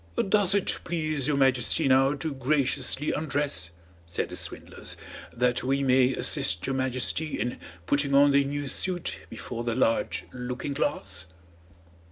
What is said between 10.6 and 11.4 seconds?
glass?"